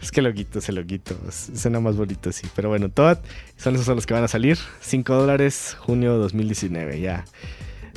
es 0.00 0.10
que 0.12 0.22
loquito, 0.22 0.60
ese 0.60 0.72
loquito. 0.72 1.14
Suena 1.30 1.78
más 1.78 1.94
bonito, 1.94 2.32
sí. 2.32 2.46
Pero 2.56 2.70
bueno, 2.70 2.88
Toad. 2.88 3.18
Son 3.58 3.74
esos 3.74 3.84
son 3.84 3.96
los 3.96 4.06
que 4.06 4.14
van 4.14 4.24
a 4.24 4.28
salir. 4.28 4.56
5 4.80 5.12
dólares, 5.14 5.76
junio 5.78 6.14
2019. 6.16 7.00
Ya. 7.02 7.26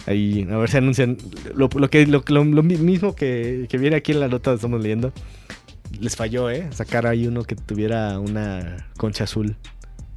Ahí, 0.08 0.48
a 0.50 0.58
ver 0.58 0.70
si 0.70 0.78
anuncian 0.78 1.18
lo, 1.56 1.70
lo 1.74 1.90
que, 1.90 2.06
lo, 2.08 2.24
lo- 2.28 2.44
lo 2.44 2.64
mismo 2.64 3.16
que, 3.16 3.68
que 3.70 3.78
viene 3.78 3.96
aquí 3.98 4.12
en 4.14 4.20
la 4.20 4.28
nota 4.28 4.52
que 4.52 4.56
estamos 4.56 4.82
leyendo. 4.82 5.14
Les 6.00 6.16
falló, 6.16 6.50
¿eh? 6.50 6.68
Sacar 6.72 7.06
ahí 7.06 7.28
uno 7.28 7.44
que 7.44 7.56
tuviera 7.56 8.20
una 8.20 8.88
concha 8.98 9.26
azul. 9.26 9.56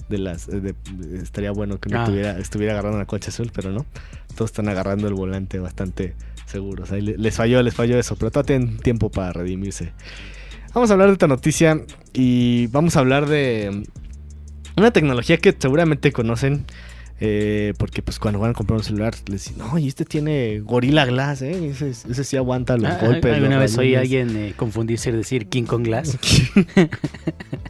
De 0.09 0.19
las, 0.19 0.47
de- 0.47 0.61
de- 0.61 0.75
estaría 1.23 1.51
bueno 1.51 1.79
que 1.81 1.89
uno 1.89 2.03
Ah. 2.03 2.05
tuviera, 2.05 2.39
estuviera 2.39 2.73
agarrando 2.75 2.97
una 2.99 3.07
concha 3.07 3.31
azul, 3.31 3.51
pero 3.55 3.71
no. 3.73 3.85
Todos 4.37 4.51
están 4.51 4.69
agarrando 4.69 5.09
el 5.09 5.15
volante 5.15 5.59
bastante 5.59 6.15
seguros. 6.47 6.93
Ahí 6.93 7.01
le- 7.03 7.17
les 7.19 7.35
falló, 7.35 7.63
les 7.63 7.75
falló 7.75 7.99
eso, 7.99 8.15
pero 8.17 8.31
todavía 8.31 8.59
tienen 8.59 8.77
tiempo 8.79 9.11
para 9.11 9.33
redimirse. 9.33 9.93
Vamos 10.75 10.91
a 10.91 10.95
hablar 10.95 11.09
de 11.09 11.15
esta 11.15 11.27
noticia 11.27 11.81
y 12.13 12.67
vamos 12.69 12.97
a 12.97 13.01
hablar 13.01 13.27
de 13.27 13.85
una 14.77 14.91
tecnología 14.93 15.39
que 15.39 15.55
seguramente 15.59 16.13
conocen. 16.13 16.65
Eh, 17.21 17.75
porque 17.79 18.03
pues 18.03 18.19
cuando 18.19 18.41
van 18.41 18.51
a 18.51 18.55
comprar 18.55 18.77
un 18.79 18.85
celular 18.85 19.15
les 19.27 19.45
dicen, 19.45 19.59
no, 19.59 19.79
y 19.79 19.89
este 19.89 20.05
tiene 20.05 20.61
Gorilla 20.61 21.05
Glass, 21.07 21.43
¿eh? 21.43 21.69
Ese, 21.69 21.91
ese 21.91 22.25
sí 22.25 22.37
aguanta 22.37 22.77
los 22.77 22.91
Ah, 22.91 22.99
golpes. 23.01 23.35
Alguna 23.35 23.55
los 23.61 23.61
vez 23.61 23.79
oí 23.79 23.95
a 23.95 24.01
rayones". 24.01 24.27
alguien 24.29 24.45
eh, 24.49 24.55
confundirse 24.57 25.11
y 25.11 25.13
decir 25.13 25.47
King 25.49 25.65
Kong 25.65 25.85
Glass. 25.85 26.19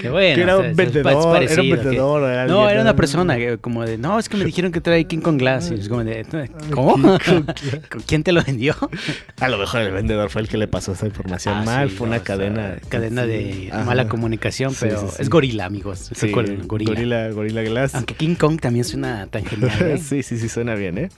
que 0.00 0.08
bueno. 0.10 0.34
que 0.36 0.42
era 0.42 0.56
o 0.56 0.60
sea, 0.60 0.70
un 0.70 0.76
vendedor, 0.76 1.42
era 1.42 1.62
un 1.62 1.68
que- 1.68 1.74
vendedor. 1.76 2.30
era 2.30 2.46
No, 2.46 2.68
era 2.68 2.80
una 2.82 2.96
persona 2.96 3.36
que, 3.36 3.58
como 3.58 3.84
de, 3.84 3.98
no, 3.98 4.18
es 4.18 4.28
que 4.28 4.36
me 4.36 4.44
dijeron 4.44 4.72
que 4.72 4.80
trae 4.80 5.04
King 5.06 5.20
Kong 5.20 5.38
Glass. 5.38 5.70
Y 5.70 5.74
es 5.74 5.88
como 5.88 6.04
de, 6.04 6.24
¿cómo? 6.72 7.18
¿Quién 8.06 8.22
te 8.22 8.32
lo 8.32 8.42
vendió? 8.42 8.74
A 9.40 9.48
lo 9.48 9.58
mejor 9.58 9.82
el 9.82 9.92
vendedor 9.92 10.30
fue 10.30 10.42
el 10.42 10.48
que 10.48 10.56
le 10.58 10.68
pasó 10.68 10.92
esa 10.92 11.06
información 11.06 11.54
Ah, 11.58 11.62
mal, 11.64 11.90
sí, 11.90 11.96
fue 11.96 12.06
no, 12.06 12.12
una 12.14 12.22
o 12.22 12.24
sea, 12.24 12.36
cadena. 12.36 12.76
cadena 12.88 13.26
de 13.26 13.68
ajá. 13.72 13.84
mala 13.84 14.08
comunicación, 14.08 14.72
pero 14.78 15.00
sí, 15.00 15.06
sí. 15.16 15.22
es 15.22 15.28
gorila, 15.30 15.64
amigos. 15.66 16.10
Recuerden, 16.20 16.66
gorila. 16.66 16.92
gorila, 16.92 17.28
gorila 17.30 17.62
Glass. 17.62 17.94
Aunque 17.94 18.14
King 18.14 18.34
Kong 18.34 18.60
también 18.60 18.84
suena 18.84 19.26
tan 19.28 19.44
genial. 19.44 19.72
¿eh? 19.82 19.98
sí, 20.02 20.22
sí, 20.22 20.38
sí, 20.38 20.48
suena 20.48 20.74
bien, 20.74 20.98
¿eh? 20.98 21.08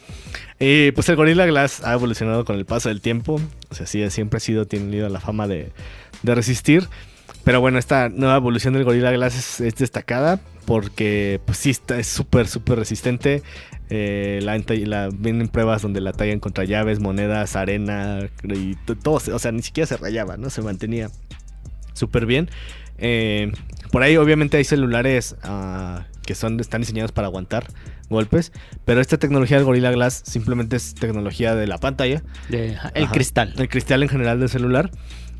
Eh, 0.58 0.92
pues 0.94 1.06
el 1.10 1.16
Gorilla 1.16 1.44
Glass 1.44 1.82
ha 1.84 1.92
evolucionado 1.92 2.44
con 2.46 2.56
el 2.56 2.64
paso 2.64 2.88
del 2.88 3.00
tiempo. 3.02 3.38
O 3.68 3.74
sea, 3.74 3.86
sí, 3.86 4.08
siempre 4.10 4.38
ha 4.38 4.40
sido, 4.40 4.66
tenido 4.66 5.08
la 5.10 5.20
fama 5.20 5.46
de, 5.46 5.70
de 6.22 6.34
resistir. 6.34 6.88
Pero 7.46 7.60
bueno, 7.60 7.78
esta 7.78 8.08
nueva 8.08 8.34
evolución 8.36 8.74
del 8.74 8.82
Gorilla 8.82 9.12
Glass 9.12 9.36
es, 9.38 9.60
es 9.60 9.76
destacada 9.76 10.40
porque, 10.64 11.40
pues 11.46 11.58
sí, 11.58 11.70
está, 11.70 11.96
es 11.96 12.08
súper, 12.08 12.48
súper 12.48 12.76
resistente. 12.80 13.44
Eh, 13.88 14.40
la, 14.42 14.58
la- 14.58 15.10
vienen 15.16 15.46
pruebas 15.46 15.80
donde 15.80 16.00
la 16.00 16.10
tallan 16.12 16.40
contra 16.40 16.64
llaves, 16.64 16.98
monedas, 16.98 17.54
arena 17.54 18.18
y 18.42 18.74
to- 18.84 18.96
todo. 18.96 19.20
O 19.32 19.38
sea, 19.38 19.52
ni 19.52 19.62
siquiera 19.62 19.86
se 19.86 19.96
rayaba, 19.96 20.36
¿no? 20.36 20.50
Se 20.50 20.60
mantenía 20.60 21.08
súper 21.92 22.26
bien. 22.26 22.50
Eh, 22.98 23.52
por 23.92 24.02
ahí, 24.02 24.16
obviamente, 24.16 24.56
hay 24.56 24.64
celulares 24.64 25.36
ah, 25.44 26.06
que 26.26 26.34
son, 26.34 26.58
están 26.58 26.80
diseñados 26.80 27.12
para 27.12 27.28
aguantar 27.28 27.68
golpes. 28.10 28.50
Pero 28.84 29.00
esta 29.00 29.18
tecnología 29.18 29.56
del 29.58 29.66
Gorilla 29.66 29.92
Glass 29.92 30.20
simplemente 30.26 30.74
es 30.74 30.96
tecnología 30.96 31.54
de 31.54 31.68
la 31.68 31.78
pantalla. 31.78 32.24
De- 32.48 32.76
el 32.94 33.04
Ajá. 33.04 33.12
cristal. 33.12 33.54
El 33.56 33.68
cristal 33.68 34.02
en 34.02 34.08
general 34.08 34.40
del 34.40 34.48
celular. 34.48 34.90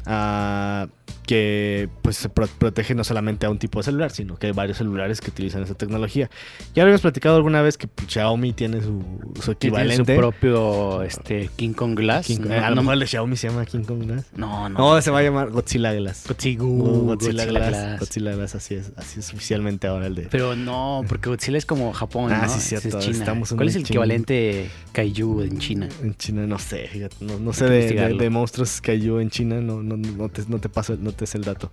ah, 0.04 0.86
que 1.26 1.88
pues 2.02 2.16
se 2.16 2.28
pro- 2.28 2.46
protege 2.46 2.94
no 2.94 3.02
solamente 3.02 3.46
a 3.46 3.50
un 3.50 3.58
tipo 3.58 3.80
de 3.80 3.84
celular, 3.84 4.10
sino 4.12 4.36
que 4.36 4.46
hay 4.46 4.52
varios 4.52 4.78
celulares 4.78 5.20
que 5.20 5.30
utilizan 5.30 5.62
esa 5.62 5.75
tecnología. 5.75 6.30
Ya 6.75 6.82
habíamos 6.84 7.00
platicado 7.00 7.36
alguna 7.36 7.62
vez 7.62 7.76
que 7.76 7.88
pues, 7.88 8.08
Xiaomi 8.08 8.52
tiene 8.52 8.80
su, 8.80 9.02
su 9.42 9.50
que 9.52 9.54
tiene 9.56 9.78
equivalente. 9.78 10.14
su 10.14 10.20
propio 10.20 11.02
este, 11.02 11.50
King 11.56 11.72
Kong 11.72 11.94
Glass. 11.96 12.26
King- 12.26 12.40
No, 12.46 12.54
a 12.54 12.68
lo 12.70 12.76
no- 12.76 12.82
mejor 12.82 12.94
el 12.94 13.00
de 13.00 13.06
Xiaomi 13.08 13.36
se 13.36 13.48
llama 13.48 13.64
King 13.66 13.82
Kong 13.82 14.04
Glass. 14.04 14.26
no, 14.36 14.68
no. 14.68 14.78
No, 14.94 15.02
se 15.02 15.10
va 15.10 15.18
a 15.18 15.22
llamar 15.22 15.50
Godzilla 15.50 15.92
Glass. 15.94 16.25
Godzilla, 16.28 16.62
Uh, 16.62 16.66
Godzilla 17.06 17.06
Godzilla, 17.06 17.44
Glass. 17.46 17.68
Glass. 17.70 18.00
Godzilla 18.00 18.32
Glass, 18.36 18.54
así 18.54 18.75
es, 18.75 18.92
así 18.96 19.20
es 19.20 19.32
oficialmente 19.34 19.86
ahora 19.88 20.06
el 20.06 20.14
de. 20.14 20.22
Pero 20.30 20.54
no, 20.54 21.02
porque 21.08 21.28
Godzilla 21.28 21.58
es 21.58 21.66
como 21.66 21.92
Japón, 21.92 22.32
Ah, 22.32 22.42
¿no? 22.46 22.48
sí, 22.52 22.60
cierto, 22.60 22.98
Es 22.98 23.04
China. 23.04 23.18
estamos 23.18 23.50
en 23.50 23.56
¿Cuál 23.56 23.68
es 23.68 23.76
el 23.76 23.82
chin- 23.82 23.86
equivalente 23.96 24.70
Kaiju 24.92 25.42
en 25.42 25.58
China? 25.58 25.88
En 26.02 26.14
China 26.16 26.46
no 26.46 26.58
sé, 26.58 26.88
no, 27.20 27.52
sé 27.52 27.64
de, 27.64 27.70
de- 27.70 27.76
investigarlo. 27.78 28.18
de 28.18 28.30
monstruos 28.30 28.80
yo 29.00 29.20
en 29.20 29.28
China, 29.30 29.60
no, 29.60 29.82
no, 29.82 29.96
no, 29.96 30.28
te, 30.28 30.42
no 30.48 30.58
te 30.58 30.68
paso, 30.68 30.95
no 31.00 31.12
te 31.12 31.26
sé 31.26 31.38
el 31.38 31.44
dato. 31.44 31.70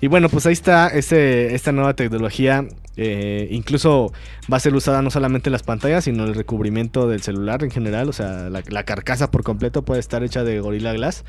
Y 0.00 0.06
bueno, 0.08 0.28
pues 0.28 0.44
ahí 0.46 0.52
está 0.52 0.88
esta 0.88 1.72
nueva 1.72 1.94
tecnología. 1.94 2.66
eh, 2.96 3.48
incluso 3.50 4.12
va 4.52 4.58
a 4.58 4.60
ser 4.60 4.74
usada 4.74 5.02
no 5.02 5.10
solamente 5.10 5.48
en 5.48 5.52
las 5.52 5.62
pantallas, 5.62 6.04
sino 6.04 6.24
el 6.24 6.34
recubrimiento 6.34 7.08
del 7.08 7.22
celular 7.22 7.64
en 7.64 7.70
general. 7.70 8.08
O 8.08 8.12
sea, 8.12 8.50
la, 8.50 8.62
carcasa 8.84 9.30
por 9.30 9.42
completo 9.42 9.82
puede 9.84 10.00
estar 10.00 10.22
hecha 10.22 10.44
de 10.44 10.60
Gorilla 10.60 10.92
Glass. 10.92 11.24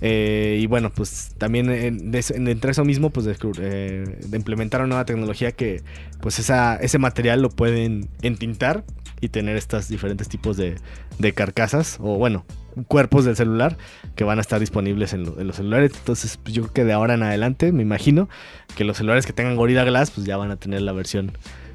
Eh, 0.00 0.58
y 0.60 0.66
bueno, 0.66 0.90
pues 0.90 1.32
también 1.38 1.70
en, 1.70 2.12
en- 2.14 2.48
entre 2.48 2.72
eso 2.72 2.84
mismo, 2.84 3.10
pues 3.10 3.26
eh, 3.58 4.18
de 4.26 4.36
implementar 4.36 4.80
una 4.80 4.88
nueva 4.88 5.04
tecnología 5.04 5.52
que 5.52 5.82
pues 6.20 6.38
esa, 6.38 6.76
ese 6.76 6.98
material 6.98 7.40
lo 7.40 7.50
pueden 7.50 8.08
entintar 8.20 8.84
y 9.20 9.28
tener 9.28 9.56
estos 9.56 9.88
diferentes 9.88 10.28
tipos 10.28 10.56
de, 10.56 10.74
de 11.18 11.32
carcasas 11.32 11.98
o 12.00 12.16
bueno, 12.18 12.44
cuerpos 12.88 13.24
del 13.24 13.36
celular 13.36 13.76
que 14.16 14.24
van 14.24 14.38
a 14.38 14.40
estar 14.40 14.60
disponibles 14.60 15.12
en, 15.12 15.24
lo- 15.24 15.40
en 15.40 15.46
los 15.46 15.56
celulares. 15.56 15.92
Entonces 15.96 16.36
pues, 16.36 16.54
yo 16.54 16.62
creo 16.62 16.72
que 16.74 16.84
de 16.84 16.92
ahora 16.92 17.14
en 17.14 17.22
adelante 17.22 17.72
me 17.72 17.82
imagino 17.82 18.28
que 18.76 18.84
los 18.84 18.96
celulares 18.96 19.26
que 19.26 19.32
tengan 19.32 19.56
Gorilla 19.56 19.84
Glass 19.84 20.10
pues 20.10 20.26
ya 20.26 20.36
van 20.36 20.50
a 20.50 20.56
tener 20.56 20.82
la 20.82 20.92
versión 20.92 21.32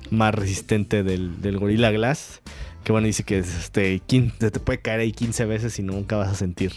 más 0.09 0.33
resistente 0.33 1.03
del, 1.03 1.57
Gorilla 1.59 1.91
Glass. 1.91 2.41
Que 2.83 2.91
bueno, 2.93 3.07
dice 3.07 3.23
que 3.23 3.39
este, 3.39 3.99
15 3.99 4.35
se 4.39 4.51
te 4.51 4.59
puede 4.61 4.79
caer 4.79 5.01
ahí 5.01 5.11
15 5.11 5.43
veces 5.45 5.77
y 5.79 5.83
nunca 5.83 6.15
vas 6.15 6.29
a 6.29 6.35
sentir 6.35 6.71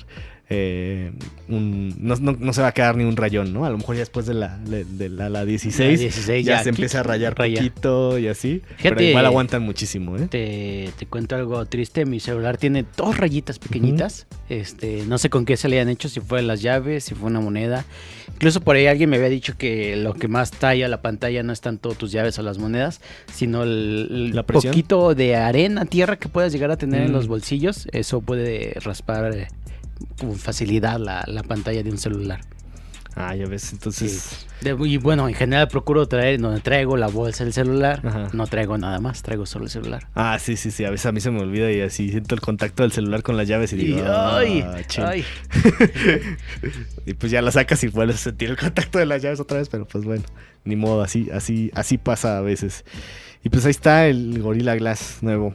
eh, 0.53 1.13
un, 1.49 1.95
no, 2.01 2.17
no- 2.17 2.37
no 2.39 2.53
se 2.53 2.61
va 2.61 2.69
a 2.69 2.73
quedar 2.73 2.97
ni 2.97 3.05
un 3.05 3.17
rayón, 3.17 3.53
¿no? 3.53 3.65
A 3.65 3.71
lo 3.71 3.79
mejor 3.79 3.95
ya 3.95 4.01
después 4.01 4.27
de 4.27 4.35
la, 4.35 4.59
de, 4.59 4.85
de 4.85 5.09
la, 5.09 5.29
la 5.29 5.45
16, 5.45 5.79
La 5.79 5.97
16 5.97 6.45
ya, 6.45 6.57
ya, 6.57 6.63
se 6.65 6.71
empieza 6.71 7.01
a 7.01 7.03
rayar 7.05 7.39
raya. 7.39 7.57
poquito 7.59 8.19
y 8.19 8.27
así. 8.27 8.61
Fíjate- 8.77 8.97
pero 8.97 9.03
igual 9.03 9.27
aguantan 9.27 9.63
muchísimo, 9.63 10.17
¿eh? 10.17 10.27
Te, 10.29 10.91
te 10.99 11.07
cuento 11.07 11.37
algo 11.37 11.65
triste, 11.67 12.05
mi 12.05 12.19
celular 12.21 12.57
tiene 12.59 12.85
dos 12.97 13.17
rayitas 13.17 13.59
pequeñitas. 13.61 14.27
Este, 14.49 15.05
no 15.07 15.19
sé 15.19 15.31
con 15.31 15.45
qué 15.45 15.57
se 15.57 15.69
le 15.69 15.81
han 15.81 15.89
hecho, 15.89 16.09
si 16.09 16.19
fue 16.21 16.43
las 16.43 16.61
llaves, 16.63 17.05
si 17.05 17.15
fue 17.15 17.29
una 17.31 17.41
moneda. 17.41 17.85
Incluso 18.35 18.61
por 18.61 18.75
ahí 18.75 18.87
alguien 18.87 19.11
me 19.11 19.17
había 19.17 19.29
dicho 19.29 19.57
que 19.57 19.95
lo 19.97 20.15
que 20.15 20.27
más 20.27 20.51
talla 20.51 20.89
la 20.89 21.03
pantalla 21.03 21.43
no 21.43 21.53
es 21.53 21.61
tanto 21.61 21.91
tus 21.95 22.11
llaves 22.11 22.39
o 22.39 22.43
las 22.43 22.59
monedas, 22.59 23.01
sino 23.33 23.63
el, 23.65 24.33
poquito 24.47 25.15
de 25.15 25.37
arena, 25.37 25.85
tierra 25.85 26.17
que 26.17 26.29
puedas 26.29 26.53
llegar 26.53 26.71
a 26.71 26.77
tener 26.77 27.03
en 27.03 27.11
Mm. 27.11 27.13
los 27.15 27.29
bolsillos. 27.29 27.87
Eso 27.93 28.21
puede 28.21 28.75
raspar 28.83 29.33
eh, 29.37 29.49
con 30.19 30.37
facilidad 30.37 30.99
la, 30.99 31.25
la 31.27 31.43
pantalla 31.43 31.83
de 31.83 31.91
un 31.91 31.99
celular. 31.99 32.41
Ah, 33.17 33.35
ya 33.35 33.47
ves, 33.47 33.73
entonces... 33.73 34.47
De- 34.61 34.77
y 34.87 34.97
bueno, 34.99 35.27
en 35.29 35.35
general 35.35 35.67
procuro 35.69 36.07
traer, 36.07 36.41
donde 36.41 36.61
traigo 36.61 36.97
la 36.97 37.09
bolsa 37.09 37.43
del 37.45 37.53
celular, 37.53 38.01
Ajá. 38.07 38.29
no 38.33 38.47
traigo 38.47 38.79
nada 38.79 39.01
más, 39.01 39.23
traigo 39.23 39.47
solo 39.47 39.65
el 39.65 39.71
celular. 39.71 40.07
Ah, 40.15 40.39
sí, 40.41 40.57
sí, 40.57 40.71
sí, 40.71 40.85
a 40.85 40.91
veces 40.91 41.07
a 41.07 41.13
mí 41.13 41.21
se 41.21 41.31
me 41.33 41.41
olvida 41.41 41.73
y 41.73 41.81
así 41.81 42.11
siento 42.11 42.35
el 42.37 42.41
contacto 42.41 42.85
del 42.85 42.93
celular 42.93 43.23
con 43.25 43.37
las 43.37 43.49
llaves 43.49 43.73
y 43.73 43.77
digo, 43.77 43.99
Y, 43.99 44.03
"Ah, 44.07 44.39
ay, 44.39 44.65
chin". 44.87 45.05
ay. 45.05 45.25
y 47.07 47.15
pues 47.15 47.33
ya 47.33 47.43
la 47.43 47.51
sacas 47.51 47.83
y 47.85 47.89
vuelves 47.89 48.17
a 48.17 48.19
sentir 48.19 48.51
el 48.51 48.57
contacto 48.57 48.99
de 48.99 49.07
las 49.07 49.23
llaves 49.23 49.41
otra 49.41 49.59
vez, 49.59 49.69
pero 49.69 49.87
pues 49.87 50.05
bueno, 50.05 50.23
ni 50.65 50.77
modo, 50.77 51.03
así, 51.03 51.29
así, 51.33 51.71
así 51.75 51.99
pasa 51.99 52.39
a 52.39 52.41
veces. 52.43 52.85
Y 53.43 53.49
pues 53.49 53.65
ahí 53.65 53.71
está 53.71 54.07
el 54.07 54.41
Gorilla 54.41 54.77
Glass 54.77 55.19
nuevo. 55.23 55.55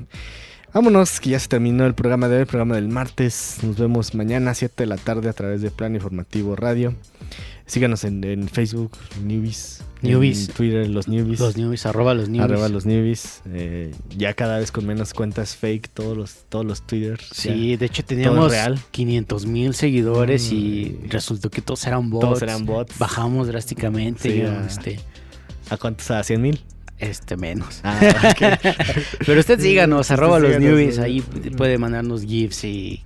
Vámonos, 0.76 1.22
que 1.22 1.30
ya 1.30 1.40
se 1.40 1.48
terminó 1.48 1.86
el 1.86 1.94
programa 1.96 2.28
de 2.28 2.36
hoy, 2.36 2.42
el 2.42 2.48
programa 2.48 2.76
del 2.76 2.90
martes. 2.90 3.60
Nos 3.64 3.78
vemos 3.78 4.14
mañana 4.14 4.52
a 4.52 4.54
7 4.54 4.84
de 4.84 4.88
la 4.88 4.98
tarde 4.98 5.30
a 5.30 5.34
través 5.34 5.62
de 5.62 5.72
Plan 5.72 5.96
Informativo 5.96 6.58
Radio. 6.58 6.94
Síganos 7.66 8.04
en, 8.04 8.22
en 8.26 8.50
Facebook, 8.50 8.92
Newbies. 9.24 9.82
Newbies. 10.02 10.50
En 10.50 10.54
Twitter, 10.54 10.90
los 10.90 11.08
Newbies. 11.08 11.40
Los 11.40 11.56
newbies, 11.56 11.86
arroba 11.86 12.14
los 12.14 12.28
newbies. 12.28 12.44
Arriba 12.52 12.68
los 12.68 12.86
newbies. 12.86 13.42
eh, 13.54 13.96
ya 14.18 14.34
cada 14.34 14.60
vez 14.60 14.74
con 14.74 14.86
menos 14.86 15.14
cuentas 15.14 15.56
fake, 15.56 15.88
todos 15.94 16.18
los, 16.18 16.36
todos 16.50 16.66
los 16.66 16.82
Twitter. 16.86 17.22
Sí, 17.32 17.78
de 17.78 17.86
hecho 17.86 18.04
teníamos 18.04 18.52
real. 18.52 18.78
500 18.92 19.46
mil 19.46 19.74
seguidores 19.76 20.52
y 20.52 21.00
Mm. 21.06 21.10
resultó 21.10 21.50
que 21.50 21.62
todos 21.62 21.88
eran 21.88 22.10
bots. 22.10 22.22
Todos 22.26 22.42
eran 22.42 22.66
bots. 22.66 23.00
Bajamos 23.00 23.48
drásticamente, 23.48 24.30
Sí, 24.30 24.42
a- 24.42 24.66
este, 24.68 25.00
¿A 25.70 25.78
cuántos? 25.78 26.12
¿A 26.12 26.22
100 26.22 26.42
mil? 26.42 26.60
Este 27.00 27.38
menos. 27.38 27.82
Ah. 27.84 28.00
Pero 29.26 29.40
usted 29.40 29.60
síganos, 29.60 30.02
Usted 30.02 30.14
arroba 30.16 30.40
los 30.40 30.54
síganos, 30.54 30.70
newbies, 30.70 31.00
ahí 31.00 31.22
puede 31.58 31.78
mandarnos 31.78 32.24
GIFs 32.26 32.64
y, 32.64 33.04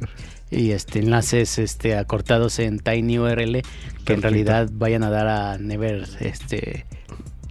y 0.51 0.71
este 0.71 0.99
enlaces 0.99 1.57
este 1.59 1.95
acortados 1.95 2.59
en 2.59 2.79
TinyURL 2.79 3.61
que 4.05 4.13
en 4.13 4.21
realidad 4.21 4.69
vayan 4.73 5.03
a 5.03 5.09
dar 5.09 5.27
a 5.27 5.57
Never 5.57 6.07
este 6.19 6.85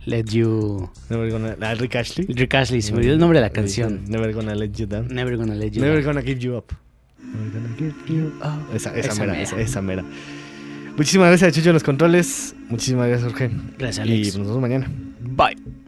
Let 0.07 0.25
You 0.27 0.91
Never 1.11 1.31
gonna, 1.31 1.57
ah, 1.61 1.75
Rick 1.75 1.97
Ashley. 1.97 2.27
Rick 2.29 2.55
Ashley, 2.55 2.83
se 2.83 2.93
me 2.93 2.99
olvidó 2.99 3.13
el 3.15 3.19
nombre 3.21 3.39
de 3.41 3.45
la 3.45 3.51
canción. 3.51 4.05
Never 4.09 4.33
gonna 4.33 4.55
let 4.55 4.71
you 4.73 4.87
down. 4.87 5.09
Never 5.09 5.37
Gonna 5.37 5.55
Let 5.55 5.71
You 5.73 5.83
Never 5.83 6.03
Down. 6.03 6.15
gonna 6.15 6.23
give 6.23 6.39
you 6.41 6.57
up. 6.57 6.73
Never 7.21 7.51
gonna 7.51 7.77
give 7.77 7.95
you 8.09 8.29
up. 8.43 8.75
Esa, 8.75 8.97
esa, 8.97 9.11
Esa 9.11 9.21
mera, 9.21 9.33
mera. 9.33 9.43
Esa, 9.43 9.61
esa 9.61 9.83
mera. 9.83 10.05
Muchísimas 10.97 11.29
gracias, 11.29 11.55
Chucho, 11.55 11.69
en 11.71 11.75
los 11.75 11.85
controles. 11.85 12.55
Muchísimas 12.71 13.07
gracias, 13.09 13.31
Jorge. 13.31 13.51
Gracias, 13.79 14.07
Y 14.07 14.13
Alex. 14.13 14.39
nos 14.39 14.47
vemos 14.47 14.61
mañana. 14.63 14.91
Bye. 15.21 15.88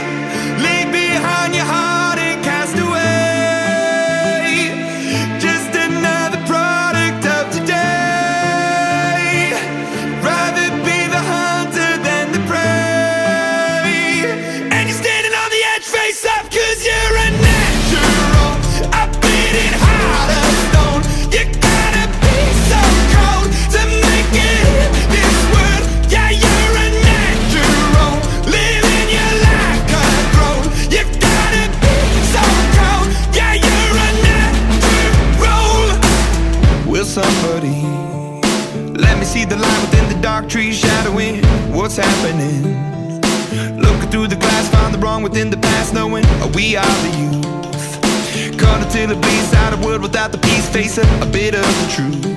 chasing 50.81 51.21
a 51.21 51.25
bit 51.27 51.53
of 51.53 51.61
the 51.61 51.91
truth. 51.95 52.30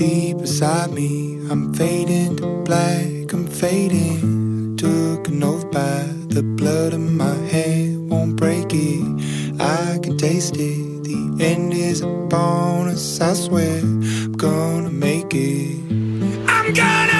deep 0.00 0.38
inside 0.38 0.90
me. 0.92 1.36
I'm 1.50 1.74
fading 1.74 2.36
to 2.36 2.46
black, 2.64 3.34
I'm 3.34 3.46
fading. 3.46 4.74
Took 4.78 5.28
an 5.28 5.44
oath 5.44 5.70
by 5.70 5.98
the 6.36 6.42
blood 6.42 6.94
of 6.94 7.00
my 7.00 7.34
hand, 7.52 8.08
won't 8.08 8.34
break 8.34 8.68
it. 8.72 9.60
I 9.60 9.98
can 10.02 10.16
taste 10.16 10.56
it. 10.56 11.04
The 11.04 11.44
end 11.44 11.74
is 11.74 12.00
a 12.00 12.06
bonus, 12.06 13.20
I 13.20 13.34
swear. 13.34 13.80
I'm 13.80 14.32
gonna 14.32 14.90
make 14.90 15.34
it. 15.34 15.76
I'm 16.48 16.72
gonna. 16.72 17.19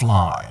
fly. 0.00 0.49